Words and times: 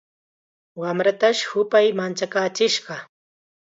Wamratash 0.81 1.41
hupay 1.51 1.87
manchakaachishqa. 1.97 2.95